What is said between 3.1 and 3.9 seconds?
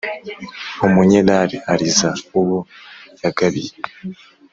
yagabiye.